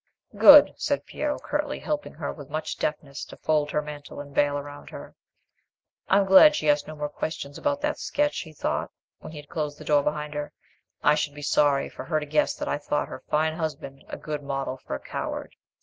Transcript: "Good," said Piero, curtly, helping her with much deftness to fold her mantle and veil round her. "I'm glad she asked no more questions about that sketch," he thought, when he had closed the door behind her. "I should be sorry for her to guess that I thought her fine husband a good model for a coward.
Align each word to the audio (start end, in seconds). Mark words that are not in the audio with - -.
"Good," 0.35 0.73
said 0.77 1.05
Piero, 1.05 1.37
curtly, 1.37 1.77
helping 1.77 2.13
her 2.15 2.33
with 2.33 2.49
much 2.49 2.75
deftness 2.79 3.23
to 3.25 3.37
fold 3.37 3.69
her 3.69 3.83
mantle 3.83 4.19
and 4.19 4.33
veil 4.33 4.59
round 4.59 4.89
her. 4.89 5.13
"I'm 6.09 6.25
glad 6.25 6.55
she 6.55 6.67
asked 6.71 6.87
no 6.87 6.95
more 6.95 7.07
questions 7.07 7.55
about 7.59 7.81
that 7.81 7.99
sketch," 7.99 8.39
he 8.39 8.51
thought, 8.51 8.89
when 9.19 9.31
he 9.31 9.37
had 9.37 9.47
closed 9.47 9.77
the 9.77 9.85
door 9.85 10.01
behind 10.01 10.33
her. 10.33 10.53
"I 11.03 11.13
should 11.13 11.35
be 11.35 11.43
sorry 11.43 11.87
for 11.87 12.05
her 12.05 12.19
to 12.19 12.25
guess 12.25 12.55
that 12.55 12.67
I 12.67 12.79
thought 12.79 13.09
her 13.09 13.21
fine 13.29 13.53
husband 13.53 14.03
a 14.09 14.17
good 14.17 14.41
model 14.41 14.77
for 14.77 14.95
a 14.95 14.99
coward. 14.99 15.53